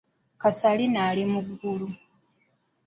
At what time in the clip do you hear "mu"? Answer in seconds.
1.31-1.39